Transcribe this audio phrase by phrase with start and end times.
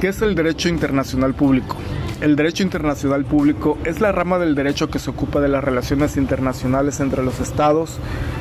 [0.00, 1.76] ¿Qué es el derecho internacional público?
[2.22, 6.16] El derecho internacional público es la rama del derecho que se ocupa de las relaciones
[6.16, 7.98] internacionales entre los estados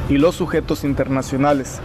[0.08, 1.82] y los sujetos internacionales.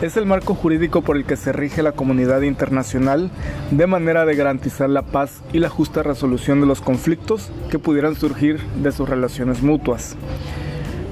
[0.00, 3.30] Es el marco jurídico por el que se rige la comunidad internacional
[3.70, 8.16] de manera de garantizar la paz y la justa resolución de los conflictos que pudieran
[8.16, 10.16] surgir de sus relaciones mutuas.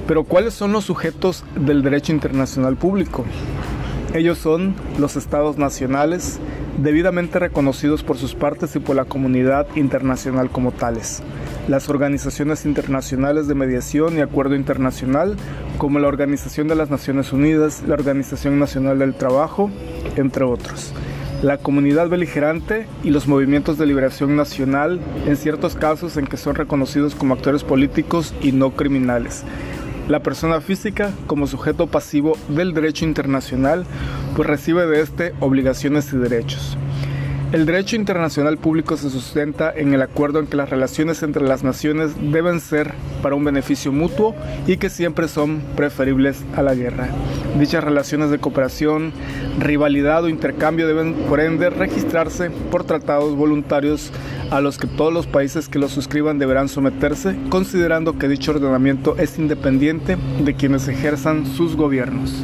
[0.06, 3.26] Pero ¿cuáles son los sujetos del derecho internacional público?
[4.14, 6.38] Ellos son los estados nacionales,
[6.78, 11.22] debidamente reconocidos por sus partes y por la comunidad internacional como tales.
[11.68, 15.36] Las organizaciones internacionales de mediación y acuerdo internacional,
[15.76, 19.70] como la Organización de las Naciones Unidas, la Organización Nacional del Trabajo,
[20.16, 20.94] entre otros.
[21.42, 26.54] La comunidad beligerante y los movimientos de liberación nacional, en ciertos casos en que son
[26.54, 29.44] reconocidos como actores políticos y no criminales
[30.08, 33.84] la persona física como sujeto pasivo del derecho internacional,
[34.34, 36.76] pues recibe de este obligaciones y derechos.
[37.50, 41.64] El derecho internacional público se sustenta en el acuerdo en que las relaciones entre las
[41.64, 42.92] naciones deben ser
[43.22, 44.34] para un beneficio mutuo
[44.66, 47.08] y que siempre son preferibles a la guerra.
[47.58, 49.12] Dichas relaciones de cooperación,
[49.58, 54.12] rivalidad o intercambio deben por ende registrarse por tratados voluntarios
[54.50, 59.16] a los que todos los países que los suscriban deberán someterse, considerando que dicho ordenamiento
[59.18, 62.42] es independiente de quienes ejerzan sus gobiernos.